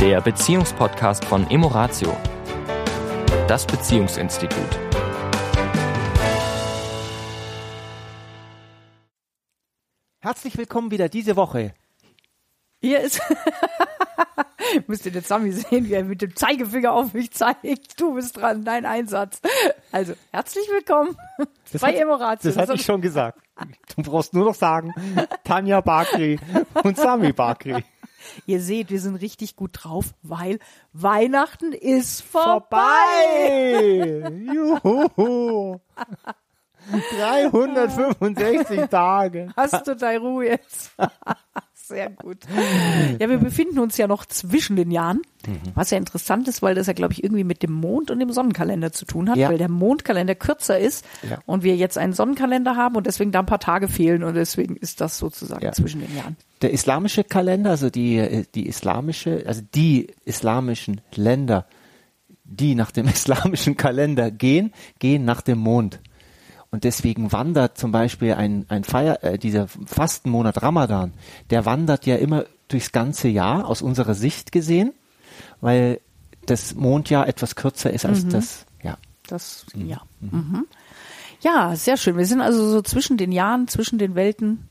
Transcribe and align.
der 0.00 0.20
Beziehungspodcast 0.20 1.24
von 1.24 1.48
Emoratio, 1.50 2.16
das 3.48 3.66
Beziehungsinstitut. 3.66 4.78
Herzlich 10.20 10.56
willkommen 10.58 10.90
wieder 10.90 11.08
diese 11.08 11.36
Woche. 11.36 11.72
Hier 12.80 13.00
ist. 13.00 13.20
Müsst 14.86 15.04
ihr 15.06 15.12
jetzt 15.12 15.28
Sammy 15.28 15.50
sehen, 15.52 15.86
wie 15.88 15.94
er 15.94 16.04
mit 16.04 16.22
dem 16.22 16.36
Zeigefinger 16.36 16.92
auf 16.92 17.12
mich 17.14 17.32
zeigt. 17.32 17.98
Du 18.00 18.14
bist 18.14 18.36
dran, 18.36 18.64
dein 18.64 18.86
Einsatz. 18.86 19.40
Also, 19.90 20.14
herzlich 20.30 20.68
willkommen 20.68 21.16
Das 21.72 21.80
bei 21.80 21.88
hat- 21.88 21.94
Emoratio. 22.00 22.50
Das 22.50 22.56
hatte 22.56 22.74
ich 22.74 22.84
schon 22.84 23.00
gesagt. 23.00 23.40
Du 23.96 24.02
brauchst 24.02 24.32
nur 24.32 24.44
noch 24.44 24.54
sagen, 24.54 24.94
Tanja 25.44 25.80
Bakri 25.80 26.38
und 26.84 26.96
Sami 26.96 27.32
Bakri. 27.32 27.84
Ihr 28.46 28.60
seht, 28.60 28.90
wir 28.90 29.00
sind 29.00 29.16
richtig 29.16 29.56
gut 29.56 29.70
drauf, 29.74 30.14
weil 30.22 30.58
Weihnachten 30.92 31.72
ist 31.72 32.22
vorbei. 32.22 32.78
Vorbei! 34.22 34.30
Juhu! 34.52 35.80
365 36.90 38.88
Tage. 38.88 39.52
Hast 39.56 39.86
du 39.86 39.94
deine 39.94 40.20
Ruhe 40.20 40.46
jetzt? 40.46 40.92
Sehr 41.82 42.08
gut. 42.10 42.38
Ja, 43.18 43.28
wir 43.28 43.38
befinden 43.38 43.78
uns 43.80 43.96
ja 43.96 44.06
noch 44.06 44.24
zwischen 44.24 44.76
den 44.76 44.90
Jahren, 44.92 45.22
was 45.74 45.90
ja 45.90 45.98
interessant 45.98 46.46
ist, 46.46 46.62
weil 46.62 46.76
das 46.76 46.86
ja, 46.86 46.92
glaube 46.92 47.14
ich, 47.14 47.24
irgendwie 47.24 47.42
mit 47.42 47.62
dem 47.64 47.72
Mond 47.72 48.12
und 48.12 48.20
dem 48.20 48.30
Sonnenkalender 48.30 48.92
zu 48.92 49.06
tun 49.06 49.28
hat, 49.28 49.36
Ja. 49.36 49.48
weil 49.48 49.58
der 49.58 49.68
Mondkalender 49.68 50.36
kürzer 50.36 50.78
ist 50.78 51.04
Ja. 51.28 51.38
und 51.46 51.64
wir 51.64 51.74
jetzt 51.76 51.98
einen 51.98 52.12
Sonnenkalender 52.12 52.76
haben 52.76 52.94
und 52.94 53.06
deswegen 53.08 53.32
da 53.32 53.40
ein 53.40 53.46
paar 53.46 53.58
Tage 53.58 53.88
fehlen 53.88 54.22
und 54.22 54.34
deswegen 54.34 54.76
ist 54.76 55.00
das 55.00 55.18
sozusagen 55.18 55.64
Ja. 55.64 55.72
zwischen 55.72 56.00
den 56.00 56.14
Jahren. 56.16 56.36
Der 56.62 56.72
islamische 56.72 57.24
Kalender, 57.24 57.70
also 57.70 57.90
die, 57.90 58.18
äh, 58.18 58.44
die 58.54 58.68
islamische, 58.68 59.42
also 59.46 59.62
die 59.74 60.08
islamischen 60.24 61.00
Länder, 61.16 61.66
die 62.44 62.74
nach 62.76 62.90
dem 62.92 63.06
islamischen 63.08 63.76
Kalender 63.76 64.30
gehen, 64.30 64.72
gehen 65.00 65.24
nach 65.24 65.40
dem 65.40 65.58
Mond. 65.58 65.98
Und 66.70 66.84
deswegen 66.84 67.32
wandert 67.32 67.78
zum 67.78 67.90
Beispiel 67.90 68.34
ein, 68.34 68.64
ein 68.68 68.84
Feier, 68.84 69.24
äh, 69.24 69.38
dieser 69.38 69.66
Fastenmonat 69.68 70.62
Ramadan, 70.62 71.12
der 71.50 71.66
wandert 71.66 72.06
ja 72.06 72.16
immer 72.16 72.44
durchs 72.68 72.92
ganze 72.92 73.28
Jahr 73.28 73.66
aus 73.66 73.82
unserer 73.82 74.14
Sicht 74.14 74.52
gesehen, 74.52 74.92
weil 75.60 76.00
das 76.46 76.74
Mondjahr 76.74 77.28
etwas 77.28 77.56
kürzer 77.56 77.92
ist 77.92 78.06
als 78.06 78.26
das, 78.28 78.66
ja. 78.82 78.98
Das, 79.26 79.66
ja. 79.74 80.02
Mhm. 80.20 80.66
Ja, 81.40 81.74
sehr 81.74 81.96
schön. 81.96 82.16
Wir 82.16 82.26
sind 82.26 82.40
also 82.40 82.68
so 82.68 82.82
zwischen 82.82 83.16
den 83.16 83.32
Jahren, 83.32 83.66
zwischen 83.66 83.98
den 83.98 84.14
Welten. 84.14 84.68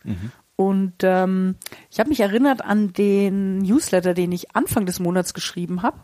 Und 0.56 0.94
ähm, 1.04 1.56
ich 1.90 2.00
habe 2.00 2.10
mich 2.10 2.20
erinnert 2.20 2.64
an 2.64 2.92
den 2.92 3.60
Newsletter, 3.60 4.14
den 4.14 4.32
ich 4.34 4.56
Anfang 4.56 4.86
des 4.86 5.00
Monats 5.00 5.34
geschrieben 5.34 5.84
habe. 5.84 5.98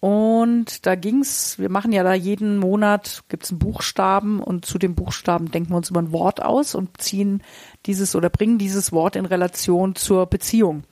Und 0.00 0.86
da 0.86 0.94
ging's, 0.94 1.58
wir 1.58 1.70
machen 1.70 1.92
ja 1.92 2.04
da 2.04 2.14
jeden 2.14 2.58
Monat, 2.58 3.24
gibt's 3.28 3.50
einen 3.50 3.58
Buchstaben 3.58 4.40
und 4.40 4.64
zu 4.64 4.78
dem 4.78 4.94
Buchstaben 4.94 5.50
denken 5.50 5.70
wir 5.70 5.76
uns 5.76 5.90
immer 5.90 6.00
ein 6.00 6.12
Wort 6.12 6.40
aus 6.40 6.76
und 6.76 7.00
ziehen 7.00 7.42
dieses 7.86 8.14
oder 8.14 8.30
bringen 8.30 8.58
dieses 8.58 8.92
Wort 8.92 9.16
in 9.16 9.26
Relation 9.26 9.96
zur 9.96 10.26
Beziehung. 10.26 10.84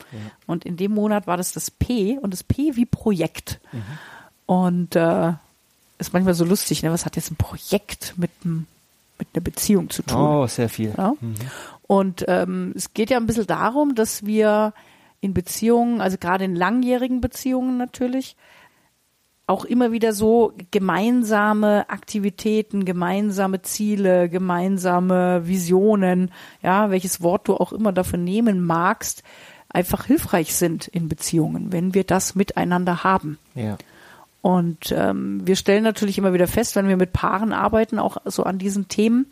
Und 0.47 0.65
in 0.65 0.77
dem 0.77 0.93
Monat 0.93 1.29
war 1.29 1.37
das 1.37 1.53
das 1.53 1.71
P 1.71 2.19
und 2.19 2.33
das 2.33 2.43
P 2.43 2.75
wie 2.75 2.85
Projekt. 2.85 3.61
Und 4.47 4.97
äh, 4.97 5.35
ist 5.99 6.13
manchmal 6.13 6.35
so 6.35 6.45
lustig, 6.45 6.83
ne? 6.83 6.93
Was 6.93 7.07
hat 7.07 7.17
jetzt 7.17 7.31
ein 7.31 7.37
Projekt 7.37 8.15
mit, 8.17 8.31
mit 8.45 9.29
einer 9.35 9.43
Beziehung 9.43 9.91
zu 9.91 10.03
tun? 10.03 10.21
Oh, 10.21 10.47
sehr 10.47 10.69
viel. 10.69 10.93
Ja? 10.97 11.15
Und 11.87 12.25
ähm, 12.29 12.73
es 12.75 12.93
geht 12.93 13.11
ja 13.11 13.17
ein 13.19 13.27
bisschen 13.27 13.47
darum, 13.47 13.95
dass 13.95 14.27
wir 14.27 14.73
in 15.21 15.33
Beziehungen, 15.33 16.01
also 16.01 16.19
gerade 16.19 16.45
in 16.45 16.55
langjährigen 16.55 17.21
Beziehungen 17.21 17.77
natürlich, 17.77 18.37
auch 19.47 19.65
immer 19.65 19.93
wieder 19.93 20.13
so 20.13 20.53
gemeinsame 20.73 21.89
Aktivitäten, 21.89 22.85
gemeinsame 22.85 23.63
Ziele, 23.63 24.29
gemeinsame 24.29 25.47
Visionen, 25.47 26.33
ja, 26.63 26.91
welches 26.91 27.23
Wort 27.23 27.47
du 27.47 27.55
auch 27.55 27.73
immer 27.73 27.93
dafür 27.93 28.19
nehmen 28.19 28.65
magst, 28.65 29.23
einfach 29.69 30.07
hilfreich 30.07 30.55
sind 30.55 30.89
in 30.89 31.09
Beziehungen, 31.09 31.73
wenn 31.73 31.95
wir 31.95 32.05
das 32.05 32.35
miteinander 32.35 33.05
haben. 33.05 33.39
Ja. 33.55 33.77
Und 34.43 34.93
ähm, 34.97 35.47
wir 35.47 35.57
stellen 35.57 35.85
natürlich 35.85 36.19
immer 36.19 36.33
wieder 36.33 36.47
fest, 36.47 36.77
wenn 36.77 36.89
wir 36.89 36.97
mit 36.97 37.13
Paaren 37.13 37.53
arbeiten, 37.53 37.99
auch 37.99 38.17
so 38.25 38.45
an 38.45 38.59
diesen 38.59 38.89
Themen, 38.89 39.27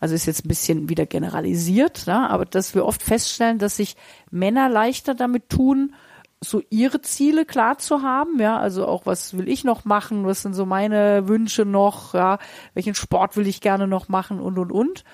also 0.00 0.14
ist 0.14 0.26
jetzt 0.26 0.44
ein 0.44 0.48
bisschen 0.48 0.88
wieder 0.88 1.06
generalisiert, 1.06 2.06
ne? 2.06 2.28
aber 2.28 2.44
dass 2.44 2.74
wir 2.74 2.84
oft 2.84 3.02
feststellen, 3.02 3.58
dass 3.58 3.76
sich 3.76 3.96
Männer 4.30 4.68
leichter 4.68 5.14
damit 5.14 5.48
tun, 5.48 5.94
so 6.40 6.62
ihre 6.70 7.00
Ziele 7.00 7.44
klar 7.44 7.78
zu 7.78 8.02
haben, 8.02 8.38
ja, 8.40 8.58
also 8.58 8.86
auch 8.86 9.06
was 9.06 9.36
will 9.36 9.48
ich 9.48 9.64
noch 9.64 9.84
machen, 9.84 10.26
was 10.26 10.42
sind 10.42 10.54
so 10.54 10.66
meine 10.66 11.28
Wünsche 11.28 11.64
noch, 11.64 12.14
ja, 12.14 12.38
welchen 12.74 12.94
Sport 12.94 13.36
will 13.36 13.46
ich 13.46 13.60
gerne 13.60 13.86
noch 13.86 14.08
machen 14.08 14.40
und 14.40 14.58
und 14.58 14.72
und. 14.72 15.04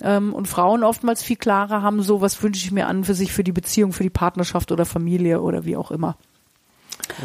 Ähm, 0.00 0.34
und 0.34 0.46
Frauen 0.46 0.84
oftmals 0.84 1.22
viel 1.22 1.36
klarer 1.36 1.82
haben, 1.82 2.02
so 2.02 2.20
was 2.20 2.42
wünsche 2.42 2.64
ich 2.64 2.72
mir 2.72 2.86
an 2.86 3.04
für 3.04 3.14
sich, 3.14 3.32
für 3.32 3.44
die 3.44 3.52
Beziehung, 3.52 3.92
für 3.92 4.02
die 4.02 4.10
Partnerschaft 4.10 4.70
oder 4.70 4.84
Familie 4.84 5.40
oder 5.40 5.64
wie 5.64 5.76
auch 5.76 5.90
immer. 5.90 6.16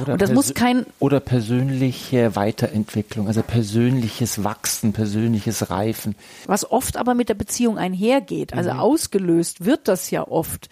Oder 0.02 0.14
Und 0.14 0.22
das 0.22 0.32
muss 0.32 0.54
kein- 0.54 0.86
oder 1.00 1.20
persönliche 1.20 2.36
Weiterentwicklung, 2.36 3.28
also 3.28 3.42
persönliches 3.42 4.44
Wachsen, 4.44 4.94
persönliches 4.94 5.70
Reifen. 5.70 6.16
was 6.46 6.70
oft 6.70 6.98
aber 6.98 7.14
mit 7.14 7.30
der 7.30 7.34
Beziehung 7.36 7.78
einhergeht. 7.78 8.54
Also 8.54 8.72
ausgelöst 8.72 9.66
wird 9.66 9.88
das 9.88 10.12
ja 10.12 10.28
oft 10.28 10.70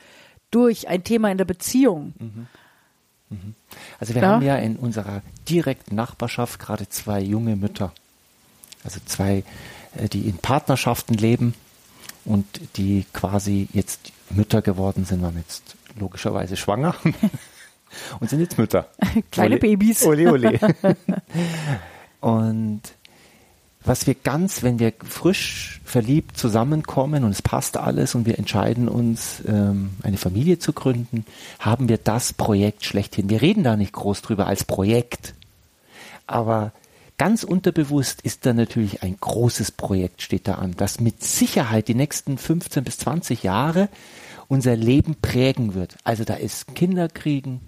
durch 0.52 0.88
ein 0.88 1.04
Thema 1.04 1.32
in 1.32 1.38
der 1.38 1.46
Beziehung. 1.46 2.14
Also 4.00 4.16
wir 4.16 4.22
Ja. 4.22 4.28
haben 4.30 4.42
ja 4.44 4.56
in 4.58 4.76
unserer 4.78 5.22
direkten 5.48 5.96
Nachbarschaft 5.96 6.60
gerade 6.60 6.90
zwei 6.90 7.20
junge 7.22 7.56
Mütter, 7.56 7.92
also 8.84 9.00
zwei, 9.06 9.44
äh, 9.98 10.08
die 10.10 10.22
in 10.22 10.38
Partnerschaften 10.38 11.14
leben 11.14 11.54
und 12.26 12.46
die 12.78 13.06
quasi 13.14 13.68
jetzt 13.74 14.12
Mütter 14.32 14.62
geworden 14.62 15.06
sind, 15.06 15.22
waren 15.22 15.38
jetzt 15.38 15.76
logischerweise 16.00 16.58
schwanger 16.58 16.96
und 18.20 18.30
sind 18.30 18.40
jetzt 18.40 18.58
Mütter. 18.58 18.88
Kleine 19.32 19.56
Ole- 19.56 19.60
Babys. 19.60 20.04
Ole, 20.04 20.32
ole. 20.32 20.60
Und 22.22 22.82
was 23.84 24.08
wir 24.08 24.14
ganz, 24.14 24.62
wenn 24.62 24.80
wir 24.80 24.94
frisch 25.08 25.82
verliebt 25.86 26.38
zusammenkommen 26.38 27.24
und 27.24 27.32
es 27.32 27.42
passt 27.42 27.78
alles 27.78 28.14
und 28.14 28.26
wir 28.26 28.38
entscheiden 28.38 28.90
uns, 28.90 29.42
ähm, 29.48 29.92
eine 30.04 30.18
Familie 30.18 30.60
zu 30.60 30.74
gründen, 30.74 31.26
haben 31.60 31.88
wir 31.88 31.98
das 31.98 32.34
Projekt 32.34 32.84
schlechthin. 32.84 33.30
Wir 33.30 33.42
reden 33.42 33.64
da 33.64 33.78
nicht 33.78 33.94
groß 33.94 34.22
drüber 34.22 34.48
als 34.48 34.66
Projekt, 34.66 35.34
aber 36.28 36.74
ganz 37.18 37.44
unterbewusst 37.44 38.22
ist 38.22 38.46
da 38.46 38.54
natürlich 38.54 39.02
ein 39.02 39.18
großes 39.20 39.72
Projekt 39.72 40.22
steht 40.22 40.48
da 40.48 40.56
an, 40.56 40.74
das 40.76 41.00
mit 41.00 41.24
Sicherheit 41.24 41.88
die 41.88 41.96
nächsten 41.96 42.38
15 42.38 42.84
bis 42.84 42.98
20 43.00 43.44
Jahre 43.44 43.90
unser 44.50 44.76
Leben 44.76 45.16
prägen 45.22 45.74
wird. 45.74 45.96
Also 46.04 46.26
da 46.26 46.34
ist 46.34 46.76
Kinderkriegen, 46.76 47.62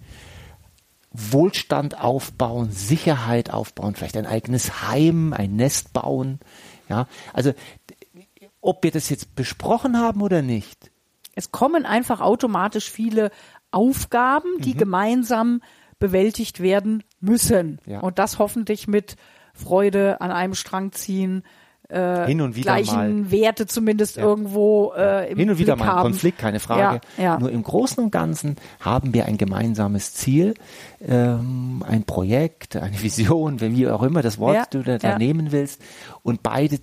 Wohlstand 1.12 2.00
aufbauen, 2.00 2.70
Sicherheit 2.70 3.50
aufbauen, 3.52 3.94
vielleicht 3.94 4.16
ein 4.16 4.26
eigenes 4.26 4.88
Heim, 4.88 5.32
ein 5.32 5.56
Nest 5.56 5.92
bauen. 5.92 6.40
Ja, 6.88 7.06
also 7.32 7.52
ob 8.60 8.82
wir 8.84 8.90
das 8.90 9.08
jetzt 9.10 9.34
besprochen 9.34 9.98
haben 9.98 10.22
oder 10.22 10.42
nicht. 10.42 10.90
Es 11.34 11.50
kommen 11.50 11.86
einfach 11.86 12.20
automatisch 12.20 12.90
viele 12.90 13.30
Aufgaben, 13.70 14.56
Mhm. 14.58 14.62
die 14.62 14.74
gemeinsam 14.74 15.62
bewältigt 15.98 16.60
werden 16.60 17.02
müssen. 17.20 17.78
Ja. 17.86 18.00
Und 18.00 18.18
das 18.18 18.38
hoffentlich 18.38 18.88
mit 18.88 19.16
Freude 19.54 20.20
an 20.20 20.30
einem 20.30 20.54
Strang 20.54 20.92
ziehen, 20.92 21.42
äh, 21.92 22.26
Hin 22.26 22.40
und 22.40 22.56
wieder 22.56 22.74
gleichen 22.74 23.22
mal. 23.22 23.30
Werte 23.30 23.66
zumindest 23.66 24.16
irgendwo 24.16 24.92
äh, 24.96 25.30
im 25.30 25.38
Hin 25.38 25.50
und 25.50 25.58
wieder 25.58 25.74
Blick 25.74 25.84
mal 25.84 25.92
ein 25.92 25.96
haben. 25.98 26.10
Konflikt, 26.10 26.38
keine 26.38 26.60
Frage. 26.60 27.00
Ja, 27.16 27.22
ja. 27.22 27.38
Nur 27.38 27.50
im 27.50 27.62
Großen 27.62 28.02
und 28.02 28.10
Ganzen 28.10 28.56
haben 28.80 29.12
wir 29.14 29.26
ein 29.26 29.36
gemeinsames 29.36 30.14
Ziel, 30.14 30.54
ähm, 31.06 31.84
ein 31.86 32.04
Projekt, 32.04 32.76
eine 32.76 33.00
Vision, 33.02 33.60
wenn 33.60 33.76
wie 33.76 33.88
auch 33.88 34.02
immer 34.02 34.22
das 34.22 34.38
Wort 34.38 34.56
Ja, 34.56 34.64
du 34.70 34.82
da, 34.82 34.96
ja. 34.96 35.18
nehmen 35.18 35.52
willst. 35.52 35.82
Und 36.22 36.42
beide 36.42 36.78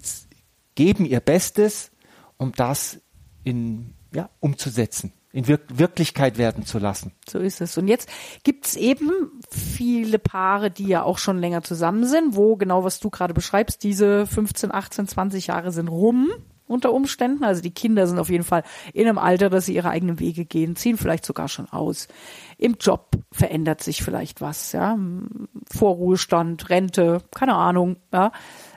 geben 0.76 1.06
ihr 1.06 1.20
Bestes, 1.20 1.92
um 2.38 2.52
das 2.56 3.00
in, 3.44 3.94
ja, 4.14 4.30
umzusetzen, 4.40 5.12
in 5.32 5.48
Wir 5.48 5.60
Wirklichkeit 5.70 6.38
werden 6.38 6.66
zu 6.66 6.80
lassen. 6.80 7.12
So 7.28 7.40
ist 7.40 7.62
es. 7.62 7.78
Und 7.78 7.88
jetzt 7.88 8.10
gibt's 8.44 8.76
eben 8.76 9.12
viele 9.50 10.18
Paare, 10.18 10.72
die 10.72 10.88
ja 10.88 11.04
auch 11.04 11.20
schon 11.20 11.40
länger 11.40 11.62
zusammen 11.62 12.06
sind, 12.06 12.36
wo 12.36 12.56
genau 12.56 12.84
was 12.84 13.00
du 13.00 13.10
gerade 13.10 13.34
beschreibst, 13.34 13.84
diese 13.84 14.26
15, 14.26 14.74
18, 14.74 15.08
20 15.08 15.48
Jahre 15.48 15.72
sind 15.72 15.88
rum 15.88 16.32
unter 16.70 16.94
Umständen. 16.94 17.44
Also 17.44 17.62
die 17.62 17.74
Kinder 17.74 18.08
sind 18.08 18.20
auf 18.20 18.30
jeden 18.30 18.44
Fall 18.44 18.64
in 18.94 19.08
einem 19.08 19.18
Alter, 19.18 19.50
dass 19.50 19.66
sie 19.66 19.76
ihre 19.76 19.90
eigenen 19.90 20.20
Wege 20.20 20.46
gehen, 20.46 20.76
ziehen 20.76 20.98
vielleicht 20.98 21.26
sogar 21.26 21.48
schon 21.48 21.68
aus. 21.70 22.08
Im 22.58 22.78
Job 22.80 23.12
verändert 23.32 23.84
sich 23.84 24.04
vielleicht 24.04 24.42
was, 24.42 24.72
ja. 24.72 24.98
Vorruhestand, 25.72 26.70
Rente, 26.70 27.22
keine 27.36 27.56
Ahnung, 27.56 27.98
ja. 28.14 28.32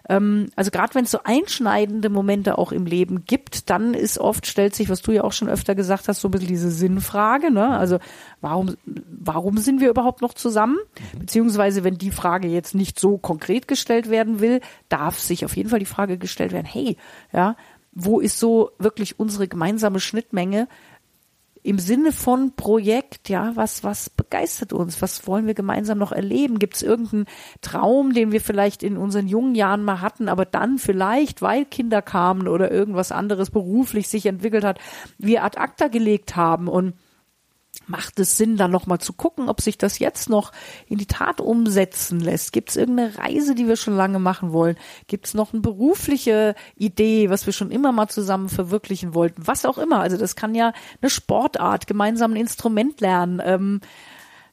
Ähm, 0.08 0.48
also 0.56 0.70
gerade 0.70 0.94
wenn 0.94 1.04
es 1.04 1.10
so 1.10 1.20
einschneidende 1.24 2.08
Momente 2.08 2.58
auch 2.58 2.72
im 2.72 2.86
Leben 2.86 3.24
gibt, 3.24 3.70
dann 3.70 3.94
ist 3.94 4.18
oft, 4.18 4.46
stellt 4.46 4.74
sich, 4.74 4.88
was 4.88 5.02
du 5.02 5.12
ja 5.12 5.24
auch 5.24 5.32
schon 5.32 5.48
öfter 5.48 5.74
gesagt 5.74 6.08
hast, 6.08 6.20
so 6.20 6.28
ein 6.28 6.30
bisschen 6.32 6.48
diese 6.48 6.70
Sinnfrage, 6.70 7.50
ne? 7.50 7.76
Also 7.76 7.98
warum, 8.40 8.76
warum 8.84 9.58
sind 9.58 9.80
wir 9.80 9.90
überhaupt 9.90 10.22
noch 10.22 10.34
zusammen? 10.34 10.78
Beziehungsweise, 11.18 11.84
wenn 11.84 11.98
die 11.98 12.10
Frage 12.10 12.48
jetzt 12.48 12.74
nicht 12.74 12.98
so 12.98 13.18
konkret 13.18 13.68
gestellt 13.68 14.10
werden 14.10 14.40
will, 14.40 14.60
darf 14.88 15.18
sich 15.18 15.44
auf 15.44 15.56
jeden 15.56 15.68
Fall 15.68 15.78
die 15.78 15.86
Frage 15.86 16.18
gestellt 16.18 16.52
werden, 16.52 16.66
hey, 16.66 16.96
ja, 17.32 17.56
wo 17.92 18.20
ist 18.20 18.38
so 18.38 18.70
wirklich 18.78 19.20
unsere 19.20 19.48
gemeinsame 19.48 20.00
Schnittmenge? 20.00 20.66
Im 21.62 21.78
Sinne 21.78 22.10
von 22.10 22.56
Projekt, 22.56 23.28
ja, 23.28 23.52
was, 23.54 23.84
was 23.84 24.10
begeistert 24.10 24.72
uns? 24.72 25.00
Was 25.00 25.26
wollen 25.26 25.46
wir 25.46 25.54
gemeinsam 25.54 25.98
noch 25.98 26.10
erleben? 26.10 26.58
Gibt 26.58 26.74
es 26.74 26.82
irgendeinen 26.82 27.26
Traum, 27.60 28.12
den 28.12 28.32
wir 28.32 28.40
vielleicht 28.40 28.82
in 28.82 28.96
unseren 28.96 29.28
jungen 29.28 29.54
Jahren 29.54 29.84
mal 29.84 30.00
hatten, 30.00 30.28
aber 30.28 30.44
dann 30.44 30.78
vielleicht, 30.78 31.40
weil 31.40 31.64
Kinder 31.64 32.02
kamen 32.02 32.48
oder 32.48 32.70
irgendwas 32.70 33.12
anderes 33.12 33.50
beruflich 33.50 34.08
sich 34.08 34.26
entwickelt 34.26 34.64
hat, 34.64 34.80
wir 35.18 35.44
ad 35.44 35.58
acta 35.58 35.86
gelegt 35.86 36.34
haben 36.34 36.66
und 36.66 36.94
macht 37.92 38.18
es 38.18 38.38
Sinn, 38.38 38.56
dann 38.56 38.70
nochmal 38.70 39.00
zu 39.00 39.12
gucken, 39.12 39.50
ob 39.50 39.60
sich 39.60 39.76
das 39.76 39.98
jetzt 39.98 40.30
noch 40.30 40.50
in 40.88 40.96
die 40.96 41.06
Tat 41.06 41.42
umsetzen 41.42 42.20
lässt? 42.20 42.54
Gibt 42.54 42.70
es 42.70 42.76
irgendeine 42.76 43.18
Reise, 43.18 43.54
die 43.54 43.68
wir 43.68 43.76
schon 43.76 43.94
lange 43.94 44.18
machen 44.18 44.52
wollen? 44.52 44.76
Gibt 45.08 45.26
es 45.26 45.34
noch 45.34 45.52
eine 45.52 45.60
berufliche 45.60 46.54
Idee, 46.74 47.28
was 47.28 47.44
wir 47.44 47.52
schon 47.52 47.70
immer 47.70 47.92
mal 47.92 48.08
zusammen 48.08 48.48
verwirklichen 48.48 49.14
wollten? 49.14 49.46
Was 49.46 49.66
auch 49.66 49.76
immer. 49.76 50.00
Also 50.00 50.16
das 50.16 50.36
kann 50.36 50.54
ja 50.54 50.72
eine 51.02 51.10
Sportart, 51.10 51.86
gemeinsam 51.86 52.32
ein 52.32 52.36
Instrument 52.36 53.02
lernen. 53.02 53.42
Ähm, 53.44 53.80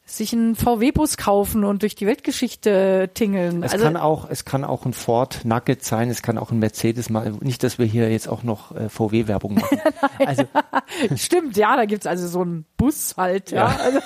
sich 0.09 0.33
einen 0.33 0.55
VW-Bus 0.55 1.17
kaufen 1.17 1.63
und 1.63 1.81
durch 1.81 1.95
die 1.95 2.07
Weltgeschichte 2.07 3.11
tingeln. 3.13 3.63
Es 3.63 3.73
also, 3.73 3.85
kann 3.85 3.97
auch, 3.97 4.29
es 4.29 4.45
kann 4.45 4.63
auch 4.63 4.85
ein 4.85 4.93
Ford 4.93 5.45
Nugget 5.45 5.83
sein, 5.83 6.09
es 6.09 6.21
kann 6.21 6.37
auch 6.37 6.51
ein 6.51 6.59
Mercedes 6.59 7.09
mal, 7.09 7.31
nicht, 7.41 7.63
dass 7.63 7.77
wir 7.77 7.85
hier 7.85 8.11
jetzt 8.11 8.27
auch 8.27 8.43
noch 8.43 8.75
äh, 8.75 8.89
VW-Werbung 8.89 9.55
machen. 9.55 9.79
also, 10.25 10.43
Stimmt, 11.15 11.57
ja, 11.57 11.75
da 11.75 11.85
gibt's 11.85 12.07
also 12.07 12.27
so 12.27 12.41
einen 12.41 12.65
Bus 12.77 13.15
halt, 13.17 13.51
ja. 13.51 13.69
ja. 13.69 13.77
Also, 13.77 13.99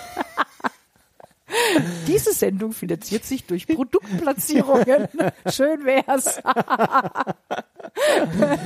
diese 2.08 2.34
Sendung 2.34 2.74
finanziert 2.74 3.26
sich 3.26 3.46
durch 3.46 3.68
Produktplatzierungen. 3.68 5.08
Schön 5.50 5.86
wär's. 5.86 6.44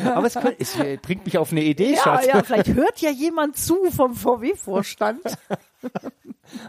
Aber 0.06 0.25
es, 0.25 0.34
könnte, 0.34 0.56
es, 0.60 0.75
bringt 1.01 1.25
mich 1.25 1.38
auf 1.38 1.51
eine 1.51 1.63
Idee, 1.63 1.94
ja, 1.94 2.01
Schatz. 2.01 2.25
Ja, 2.25 2.44
vielleicht 2.44 2.74
hört 2.74 3.00
ja 3.00 3.10
jemand 3.10 3.57
zu 3.57 3.92
vom 3.92 4.16
VW-Vorstand. 4.16 5.22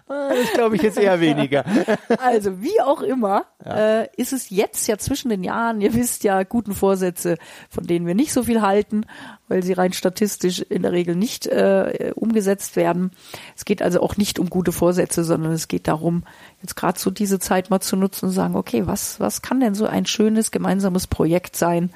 Das 0.07 0.53
glaube 0.55 0.77
ich 0.77 0.83
jetzt 0.83 0.99
eher 0.99 1.21
weniger. 1.21 1.65
Also 2.19 2.61
wie 2.61 2.81
auch 2.81 3.01
immer, 3.03 3.45
ja. 3.65 4.01
äh, 4.01 4.09
ist 4.17 4.33
es 4.33 4.51
jetzt 4.51 4.87
ja 4.89 4.99
zwischen 4.99 5.29
den 5.29 5.45
Jahren, 5.45 5.81
ihr 5.81 5.95
wisst 5.95 6.25
ja, 6.25 6.43
guten 6.43 6.75
Vorsätze, 6.75 7.37
von 7.71 7.87
denen 7.87 8.07
wir 8.07 8.15
nicht 8.15 8.33
so 8.33 8.43
viel 8.43 8.63
halten, 8.63 9.05
weil 9.47 9.63
sie 9.63 9.73
rein 9.73 9.93
statistisch 9.93 10.61
in 10.61 10.83
der 10.83 10.93
Regel 10.93 11.15
nicht 11.15 11.47
äh, 11.47 12.13
umgesetzt 12.15 12.77
werden. 12.77 13.13
Es 13.57 13.65
geht 13.65 13.83
also 13.83 14.01
auch 14.01 14.17
nicht 14.17 14.39
um 14.39 14.51
gute 14.51 14.73
Vorsätze, 14.73 15.25
sondern 15.25 15.53
es 15.53 15.69
geht 15.69 15.89
darum, 15.89 16.25
jetzt 16.63 16.77
gerade 16.77 16.99
so 16.99 17.11
diese 17.11 17.39
Zeit 17.39 17.71
mal 17.71 17.81
zu 17.81 17.97
nutzen 17.97 18.27
und 18.27 18.33
sagen, 18.33 18.57
okay, 18.57 18.87
was, 18.87 19.21
was 19.21 19.43
kann 19.43 19.61
denn 19.61 19.75
so 19.75 19.87
ein 19.87 20.07
schönes 20.07 20.51
gemeinsames 20.51 21.07
Projekt 21.07 21.57
sein, 21.57 21.91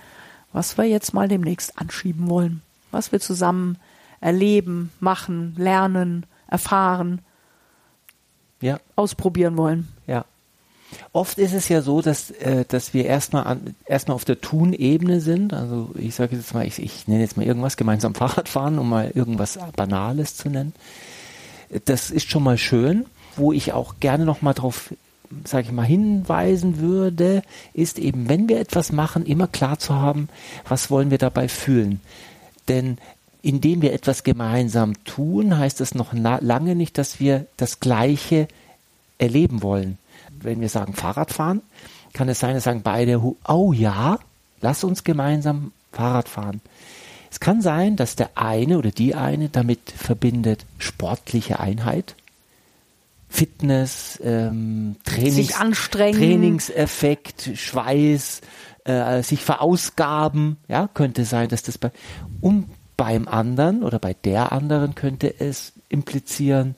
was 0.52 0.78
wir 0.78 0.84
jetzt 0.84 1.14
mal 1.14 1.28
demnächst 1.28 1.78
anschieben 1.78 2.28
wollen, 2.28 2.62
was 2.90 3.12
wir 3.12 3.20
zusammen 3.20 3.78
erleben, 4.20 4.90
machen, 5.00 5.54
lernen, 5.58 6.26
erfahren 6.46 7.20
ja. 8.62 8.80
ausprobieren 8.96 9.56
wollen. 9.56 9.88
Ja. 10.06 10.24
Oft 11.12 11.38
ist 11.38 11.54
es 11.54 11.68
ja 11.68 11.82
so, 11.82 12.02
dass, 12.02 12.30
äh, 12.30 12.64
dass 12.66 12.94
wir 12.94 13.06
erstmal 13.06 13.58
erstmal 13.86 14.14
auf 14.14 14.24
der 14.24 14.40
Tun-Ebene 14.40 15.20
sind. 15.20 15.52
Also 15.52 15.90
ich 15.94 16.14
sage 16.14 16.36
jetzt 16.36 16.54
mal, 16.54 16.66
ich, 16.66 16.78
ich 16.78 17.08
nenne 17.08 17.22
jetzt 17.22 17.36
mal 17.36 17.46
irgendwas, 17.46 17.76
gemeinsam 17.76 18.14
Fahrrad 18.16 18.48
fahren, 18.48 18.78
um 18.78 18.88
mal 18.88 19.10
irgendwas 19.14 19.58
Banales 19.76 20.36
zu 20.36 20.48
nennen. 20.48 20.72
Das 21.86 22.10
ist 22.10 22.30
schon 22.30 22.42
mal 22.42 22.58
schön, 22.58 23.06
wo 23.36 23.52
ich 23.52 23.72
auch 23.72 23.94
gerne 24.00 24.24
nochmal 24.24 24.54
drauf 24.54 24.92
sage 25.44 25.68
ich 25.68 25.72
mal, 25.72 25.86
hinweisen 25.86 26.78
würde, 26.78 27.42
ist 27.72 27.98
eben, 27.98 28.28
wenn 28.28 28.50
wir 28.50 28.60
etwas 28.60 28.92
machen, 28.92 29.24
immer 29.24 29.46
klar 29.46 29.78
zu 29.78 29.94
haben, 29.94 30.28
was 30.68 30.90
wollen 30.90 31.10
wir 31.10 31.16
dabei 31.16 31.48
fühlen. 31.48 32.00
Denn 32.68 32.98
indem 33.42 33.82
wir 33.82 33.92
etwas 33.92 34.22
gemeinsam 34.22 35.04
tun, 35.04 35.58
heißt 35.58 35.80
das 35.80 35.94
noch 35.94 36.12
lange 36.12 36.74
nicht, 36.74 36.96
dass 36.96 37.20
wir 37.20 37.46
das 37.56 37.80
Gleiche 37.80 38.48
erleben 39.18 39.62
wollen. 39.62 39.98
Wenn 40.40 40.60
wir 40.60 40.68
sagen 40.68 40.94
Fahrradfahren, 40.94 41.60
kann 42.12 42.28
es 42.28 42.40
sein, 42.40 42.54
dass 42.54 42.64
sagen 42.64 42.82
beide, 42.82 43.20
oh 43.48 43.72
ja, 43.72 44.18
lass 44.60 44.84
uns 44.84 45.04
gemeinsam 45.04 45.72
Fahrrad 45.92 46.28
fahren. 46.28 46.60
Es 47.30 47.40
kann 47.40 47.62
sein, 47.62 47.96
dass 47.96 48.16
der 48.16 48.30
eine 48.34 48.78
oder 48.78 48.90
die 48.90 49.14
eine 49.14 49.48
damit 49.48 49.80
verbindet 49.90 50.66
sportliche 50.78 51.60
Einheit, 51.60 52.14
Fitness, 53.28 54.20
ähm, 54.22 54.96
Trainings. 55.04 55.54
Trainingseffekt, 55.90 57.52
Schweiß, 57.54 58.42
äh, 58.84 59.22
sich 59.22 59.42
verausgaben. 59.42 60.58
Ja, 60.68 60.90
könnte 60.92 61.24
sein, 61.24 61.48
dass 61.48 61.62
das 61.62 61.78
bei 61.78 61.90
um 62.42 62.68
beim 63.02 63.26
anderen 63.26 63.82
oder 63.82 63.98
bei 63.98 64.14
der 64.14 64.52
anderen 64.52 64.94
könnte 64.94 65.40
es 65.40 65.72
implizieren, 65.88 66.76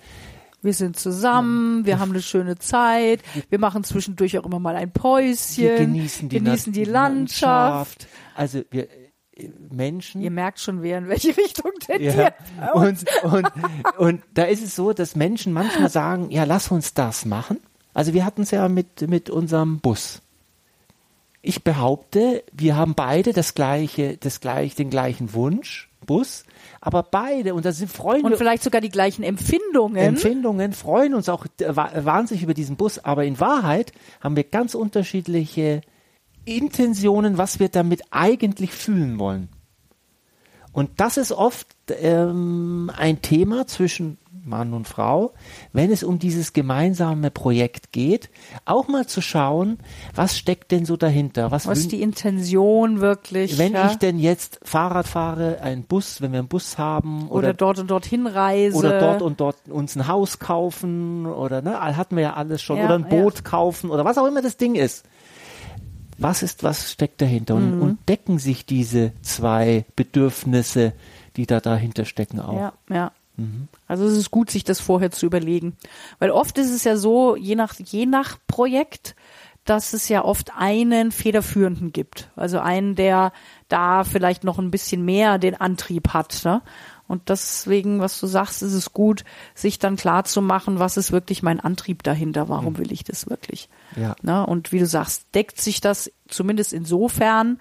wir 0.62 0.72
sind 0.72 0.98
zusammen, 0.98 1.84
wir 1.84 1.98
haben 1.98 2.12
eine 2.12 2.22
schöne 2.22 2.56
Zeit, 2.56 3.20
wir 3.50 3.58
machen 3.58 3.84
zwischendurch 3.84 4.38
auch 4.38 4.46
immer 4.46 4.58
mal 4.58 4.74
ein 4.74 4.90
Päuschen, 4.90 5.62
wir 5.62 5.76
genießen 5.76 6.30
die, 6.30 6.38
genießen 6.38 6.72
die 6.72 6.84
Landschaft. 6.84 8.08
Also 8.34 8.62
wir 8.70 8.88
äh, 9.36 9.50
Menschen. 9.70 10.22
Ihr 10.22 10.30
merkt 10.30 10.60
schon, 10.60 10.82
wer 10.82 10.96
in 10.96 11.08
welche 11.08 11.28
Richtung 11.36 11.72
tendiert. 11.80 12.16
Ja. 12.58 12.72
Und, 12.72 13.04
und, 13.24 13.46
und 13.98 14.22
da 14.32 14.44
ist 14.44 14.62
es 14.62 14.74
so, 14.74 14.94
dass 14.94 15.14
Menschen 15.14 15.52
manchmal 15.52 15.90
sagen, 15.90 16.30
ja, 16.30 16.44
lass 16.44 16.70
uns 16.70 16.94
das 16.94 17.26
machen. 17.26 17.60
Also 17.92 18.14
wir 18.14 18.24
hatten 18.24 18.40
es 18.40 18.50
ja 18.50 18.66
mit, 18.70 19.06
mit 19.06 19.28
unserem 19.28 19.80
Bus. 19.80 20.22
Ich 21.42 21.62
behaupte, 21.62 22.42
wir 22.52 22.76
haben 22.76 22.94
beide 22.94 23.34
das 23.34 23.52
gleiche, 23.52 24.16
das 24.16 24.40
gleich, 24.40 24.74
den 24.74 24.88
gleichen 24.88 25.34
Wunsch 25.34 25.90
Bus, 26.04 26.44
aber 26.80 27.02
beide, 27.02 27.54
und 27.54 27.64
da 27.64 27.72
sind 27.72 27.90
Freunde. 27.90 28.26
Und 28.26 28.36
vielleicht 28.36 28.62
sogar 28.62 28.80
die 28.80 28.90
gleichen 28.90 29.22
Empfindungen. 29.22 29.96
Empfindungen, 29.96 30.72
freuen 30.72 31.14
uns 31.14 31.28
auch 31.28 31.46
wahnsinnig 31.58 32.42
über 32.42 32.54
diesen 32.54 32.76
Bus, 32.76 32.98
aber 32.98 33.24
in 33.24 33.40
Wahrheit 33.40 33.92
haben 34.20 34.36
wir 34.36 34.44
ganz 34.44 34.74
unterschiedliche 34.74 35.80
Intentionen, 36.44 37.38
was 37.38 37.58
wir 37.58 37.68
damit 37.68 38.02
eigentlich 38.10 38.72
fühlen 38.72 39.18
wollen. 39.18 39.48
Und 40.72 40.90
das 40.96 41.16
ist 41.16 41.32
oft 41.32 41.68
ähm, 41.88 42.90
ein 42.96 43.22
Thema 43.22 43.66
zwischen 43.66 44.18
Mann 44.44 44.72
und 44.74 44.86
Frau, 44.86 45.32
wenn 45.72 45.90
es 45.90 46.04
um 46.04 46.18
dieses 46.18 46.52
gemeinsame 46.52 47.30
Projekt 47.30 47.92
geht, 47.92 48.30
auch 48.64 48.88
mal 48.88 49.06
zu 49.06 49.20
schauen, 49.20 49.78
was 50.14 50.36
steckt 50.38 50.70
denn 50.72 50.84
so 50.84 50.96
dahinter? 50.96 51.50
Was, 51.50 51.66
was 51.66 51.78
ist 51.78 51.92
die 51.92 52.02
Intention 52.02 53.00
wirklich? 53.00 53.58
Wenn 53.58 53.72
ja? 53.72 53.90
ich 53.90 53.96
denn 53.96 54.18
jetzt 54.18 54.60
Fahrrad 54.62 55.08
fahre, 55.08 55.60
einen 55.60 55.84
Bus, 55.84 56.20
wenn 56.20 56.32
wir 56.32 56.40
einen 56.40 56.48
Bus 56.48 56.78
haben 56.78 57.28
oder, 57.28 57.48
oder 57.48 57.54
dort 57.54 57.78
und 57.78 57.90
dort 57.90 58.06
hinreise 58.06 58.76
oder 58.76 59.00
dort 59.00 59.22
und 59.22 59.40
dort 59.40 59.56
uns 59.68 59.96
ein 59.96 60.06
Haus 60.06 60.38
kaufen 60.38 61.26
oder 61.26 61.62
ne, 61.62 61.80
hatten 61.96 62.16
wir 62.16 62.22
ja 62.22 62.34
alles 62.34 62.62
schon 62.62 62.78
ja, 62.78 62.84
oder 62.84 62.94
ein 62.94 63.08
Boot 63.08 63.36
ja. 63.36 63.42
kaufen 63.42 63.90
oder 63.90 64.04
was 64.04 64.18
auch 64.18 64.26
immer 64.26 64.42
das 64.42 64.56
Ding 64.56 64.74
ist. 64.74 65.04
Was 66.18 66.42
ist, 66.42 66.62
was 66.62 66.92
steckt 66.92 67.20
dahinter? 67.20 67.56
Und, 67.56 67.76
mhm. 67.76 67.82
und 67.82 68.08
decken 68.08 68.38
sich 68.38 68.66
diese 68.66 69.12
zwei 69.22 69.84
Bedürfnisse, 69.96 70.92
die 71.36 71.46
da 71.46 71.60
dahinter 71.60 72.04
stecken 72.04 72.40
auch? 72.40 72.56
Ja, 72.56 72.72
ja. 72.88 73.12
Mhm. 73.36 73.68
Also 73.86 74.06
es 74.06 74.16
ist 74.16 74.30
gut, 74.30 74.50
sich 74.50 74.64
das 74.64 74.80
vorher 74.80 75.10
zu 75.10 75.26
überlegen. 75.26 75.76
Weil 76.18 76.30
oft 76.30 76.58
ist 76.58 76.70
es 76.70 76.84
ja 76.84 76.96
so, 76.96 77.36
je 77.36 77.54
nach, 77.54 77.74
je 77.78 78.06
nach 78.06 78.38
Projekt, 78.46 79.14
dass 79.64 79.94
es 79.94 80.08
ja 80.08 80.24
oft 80.24 80.52
einen 80.56 81.10
Federführenden 81.10 81.92
gibt. 81.92 82.30
Also 82.36 82.60
einen, 82.60 82.94
der 82.94 83.32
da 83.68 84.04
vielleicht 84.04 84.44
noch 84.44 84.58
ein 84.58 84.70
bisschen 84.70 85.04
mehr 85.04 85.38
den 85.38 85.58
Antrieb 85.58 86.10
hat. 86.10 86.42
Ne? 86.44 86.60
Und 87.06 87.28
deswegen, 87.28 88.00
was 88.00 88.20
du 88.20 88.26
sagst, 88.26 88.62
ist 88.62 88.74
es 88.74 88.92
gut, 88.92 89.24
sich 89.54 89.78
dann 89.78 89.96
klar 89.96 90.24
zu 90.24 90.42
machen, 90.42 90.78
was 90.78 90.96
ist 90.96 91.12
wirklich 91.12 91.42
mein 91.42 91.60
Antrieb 91.60 92.02
dahinter, 92.02 92.48
warum 92.48 92.74
mhm. 92.74 92.78
will 92.78 92.92
ich 92.92 93.04
das 93.04 93.28
wirklich. 93.28 93.68
Ja. 93.96 94.16
Ne? 94.22 94.46
Und 94.46 94.72
wie 94.72 94.78
du 94.78 94.86
sagst, 94.86 95.26
deckt 95.34 95.60
sich 95.60 95.80
das 95.80 96.10
zumindest 96.28 96.72
insofern, 96.72 97.58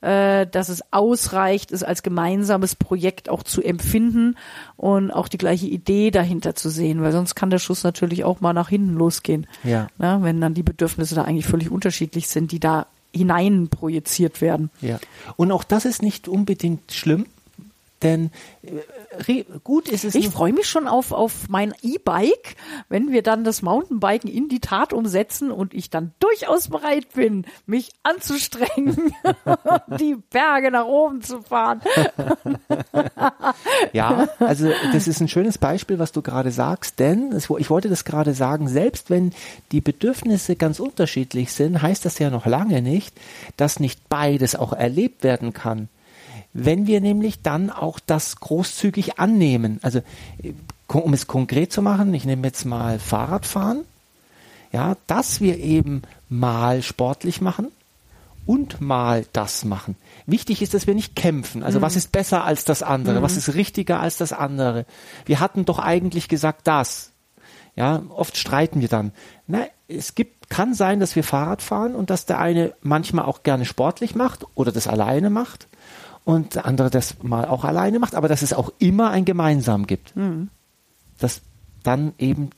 äh, 0.00 0.46
dass 0.46 0.68
es 0.68 0.82
ausreicht, 0.92 1.72
es 1.72 1.82
als 1.82 2.02
gemeinsames 2.02 2.74
Projekt 2.74 3.28
auch 3.28 3.42
zu 3.42 3.62
empfinden 3.62 4.36
und 4.76 5.10
auch 5.10 5.28
die 5.28 5.38
gleiche 5.38 5.66
Idee 5.66 6.10
dahinter 6.10 6.54
zu 6.54 6.68
sehen, 6.68 7.02
weil 7.02 7.12
sonst 7.12 7.34
kann 7.34 7.50
der 7.50 7.58
Schuss 7.58 7.84
natürlich 7.84 8.24
auch 8.24 8.40
mal 8.40 8.52
nach 8.52 8.68
hinten 8.68 8.94
losgehen. 8.94 9.46
Ja. 9.64 9.88
Na, 9.98 10.22
wenn 10.22 10.40
dann 10.40 10.54
die 10.54 10.62
Bedürfnisse 10.62 11.14
da 11.14 11.22
eigentlich 11.22 11.46
völlig 11.46 11.70
unterschiedlich 11.70 12.28
sind, 12.28 12.52
die 12.52 12.60
da 12.60 12.86
hinein 13.12 13.68
projiziert 13.68 14.40
werden. 14.40 14.70
Ja. 14.80 14.98
Und 15.36 15.50
auch 15.50 15.64
das 15.64 15.84
ist 15.84 16.02
nicht 16.02 16.28
unbedingt 16.28 16.92
schlimm. 16.92 17.26
Denn 18.02 18.30
äh, 19.26 19.44
gut 19.64 19.88
ist 19.88 20.04
es. 20.04 20.14
Ich 20.14 20.28
freue 20.28 20.52
mich 20.52 20.68
schon 20.68 20.86
auf, 20.86 21.12
auf 21.12 21.48
mein 21.48 21.74
E-Bike, 21.82 22.56
wenn 22.88 23.10
wir 23.10 23.22
dann 23.22 23.44
das 23.44 23.62
Mountainbiken 23.62 24.30
in 24.30 24.48
die 24.48 24.60
Tat 24.60 24.92
umsetzen 24.92 25.50
und 25.50 25.74
ich 25.74 25.90
dann 25.90 26.12
durchaus 26.18 26.68
bereit 26.68 27.12
bin, 27.14 27.46
mich 27.66 27.92
anzustrengen, 28.02 29.14
die 29.98 30.16
Berge 30.30 30.70
nach 30.70 30.86
oben 30.86 31.22
zu 31.22 31.42
fahren. 31.42 31.80
ja, 33.92 34.28
also 34.38 34.70
das 34.92 35.08
ist 35.08 35.20
ein 35.20 35.28
schönes 35.28 35.58
Beispiel, 35.58 35.98
was 35.98 36.12
du 36.12 36.22
gerade 36.22 36.50
sagst, 36.50 36.98
denn 36.98 37.34
ich 37.36 37.70
wollte 37.70 37.88
das 37.88 38.04
gerade 38.04 38.34
sagen, 38.34 38.68
selbst 38.68 39.10
wenn 39.10 39.32
die 39.72 39.80
Bedürfnisse 39.80 40.56
ganz 40.56 40.80
unterschiedlich 40.80 41.52
sind, 41.52 41.80
heißt 41.80 42.04
das 42.04 42.18
ja 42.18 42.30
noch 42.30 42.46
lange 42.46 42.82
nicht, 42.82 43.14
dass 43.56 43.80
nicht 43.80 44.08
beides 44.08 44.54
auch 44.54 44.72
erlebt 44.72 45.24
werden 45.24 45.52
kann 45.52 45.88
wenn 46.58 46.86
wir 46.86 47.00
nämlich 47.00 47.42
dann 47.42 47.70
auch 47.70 48.00
das 48.00 48.36
großzügig 48.36 49.18
annehmen. 49.18 49.78
Also 49.82 50.00
um 50.88 51.12
es 51.12 51.26
konkret 51.26 51.72
zu 51.72 51.82
machen, 51.82 52.14
ich 52.14 52.24
nehme 52.24 52.46
jetzt 52.46 52.64
mal 52.64 52.98
Fahrradfahren, 52.98 53.84
ja, 54.72 54.96
dass 55.06 55.40
wir 55.40 55.58
eben 55.58 56.02
mal 56.28 56.82
sportlich 56.82 57.40
machen 57.40 57.68
und 58.46 58.80
mal 58.80 59.26
das 59.32 59.64
machen. 59.64 59.96
Wichtig 60.26 60.62
ist, 60.62 60.72
dass 60.72 60.86
wir 60.86 60.94
nicht 60.94 61.14
kämpfen. 61.14 61.62
Also 61.62 61.78
mhm. 61.78 61.82
was 61.82 61.96
ist 61.96 62.12
besser 62.12 62.44
als 62.44 62.64
das 62.64 62.82
andere? 62.82 63.18
Mhm. 63.18 63.22
Was 63.22 63.36
ist 63.36 63.54
richtiger 63.54 64.00
als 64.00 64.16
das 64.16 64.32
andere? 64.32 64.86
Wir 65.26 65.40
hatten 65.40 65.64
doch 65.66 65.78
eigentlich 65.78 66.28
gesagt 66.28 66.66
das. 66.66 67.10
Ja, 67.74 68.02
oft 68.08 68.38
streiten 68.38 68.80
wir 68.80 68.88
dann. 68.88 69.12
Na, 69.46 69.66
es 69.88 70.14
gibt, 70.14 70.48
kann 70.48 70.72
sein, 70.72 71.00
dass 71.00 71.16
wir 71.16 71.24
Fahrrad 71.24 71.60
fahren 71.60 71.94
und 71.94 72.08
dass 72.08 72.24
der 72.24 72.38
eine 72.38 72.72
manchmal 72.80 73.26
auch 73.26 73.42
gerne 73.42 73.66
sportlich 73.66 74.14
macht 74.14 74.46
oder 74.54 74.72
das 74.72 74.86
alleine 74.86 75.28
macht 75.28 75.66
und 76.26 76.56
der 76.56 76.66
andere 76.66 76.90
das 76.90 77.22
mal 77.22 77.44
auch 77.44 77.62
alleine 77.62 78.00
macht, 78.00 78.16
aber 78.16 78.26
dass 78.26 78.42
es 78.42 78.52
auch 78.52 78.72
immer 78.80 79.10
ein 79.10 79.24
Gemeinsam 79.24 79.86
gibt. 79.86 80.16
Mhm. 80.16 80.48
Dass 81.20 81.40
dann 81.84 82.14
eben, 82.18 82.50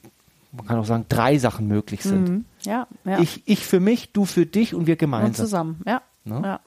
man 0.52 0.66
kann 0.66 0.78
auch 0.78 0.86
sagen, 0.86 1.04
drei 1.10 1.36
Sachen 1.36 1.68
möglich 1.68 2.02
sind. 2.02 2.28
Mhm. 2.30 2.44
Ja, 2.62 2.86
ja. 3.04 3.20
Ich, 3.20 3.42
ich 3.44 3.66
für 3.66 3.78
mich, 3.78 4.12
du 4.12 4.24
für 4.24 4.46
dich 4.46 4.74
und 4.74 4.86
wir 4.86 4.96
gemeinsam. 4.96 5.28
Und 5.28 5.34
zusammen, 5.34 5.80
ja. 5.86 6.00
Ne? 6.24 6.40
ja. 6.42 6.60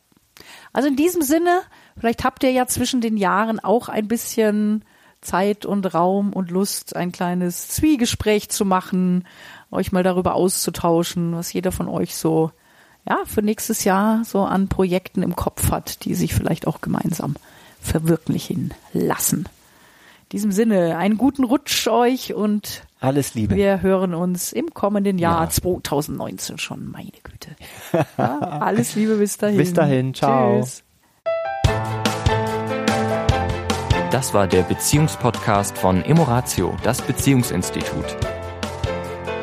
Also 0.73 0.89
in 0.89 0.95
diesem 0.95 1.23
Sinne, 1.23 1.61
vielleicht 1.97 2.23
habt 2.23 2.43
ihr 2.43 2.51
ja 2.51 2.67
zwischen 2.67 3.01
den 3.01 3.17
Jahren 3.17 3.59
auch 3.59 3.89
ein 3.89 4.07
bisschen 4.07 4.85
Zeit 5.21 5.65
und 5.65 5.91
Raum 5.95 6.33
und 6.33 6.51
Lust, 6.51 6.95
ein 6.95 7.11
kleines 7.11 7.69
Zwiegespräch 7.69 8.49
zu 8.49 8.63
machen, 8.63 9.27
euch 9.71 9.91
mal 9.91 10.03
darüber 10.03 10.35
auszutauschen, 10.35 11.33
was 11.33 11.51
jeder 11.51 11.71
von 11.71 11.87
euch 11.87 12.15
so 12.15 12.51
ja, 13.07 13.19
für 13.25 13.41
nächstes 13.41 13.83
Jahr 13.83 14.23
so 14.23 14.43
an 14.43 14.67
Projekten 14.67 15.23
im 15.23 15.35
Kopf 15.35 15.71
hat, 15.71 16.05
die 16.05 16.15
sich 16.15 16.33
vielleicht 16.33 16.67
auch 16.67 16.81
gemeinsam 16.81 17.35
verwirklichen 17.81 18.73
lassen. 18.93 19.49
In 20.23 20.29
diesem 20.33 20.51
Sinne, 20.51 20.97
einen 20.97 21.17
guten 21.17 21.43
Rutsch 21.43 21.87
euch 21.87 22.33
und 22.33 22.83
alles 22.99 23.33
Liebe. 23.33 23.55
Wir 23.55 23.81
hören 23.81 24.13
uns 24.13 24.53
im 24.53 24.73
kommenden 24.73 25.17
Jahr 25.17 25.45
ja. 25.45 25.49
2019 25.49 26.59
schon, 26.59 26.89
meine 26.91 27.11
Güte. 27.23 27.55
Ja, 28.17 28.39
alles 28.39 28.95
Liebe 28.95 29.15
bis 29.15 29.37
dahin. 29.37 29.57
Bis 29.57 29.73
dahin, 29.73 30.13
ciao. 30.13 30.61
Tschüss. 30.61 30.83
Das 34.11 34.33
war 34.33 34.45
der 34.45 34.61
Beziehungspodcast 34.63 35.77
von 35.77 36.03
Emoratio, 36.03 36.75
das 36.83 37.01
Beziehungsinstitut. 37.01 38.17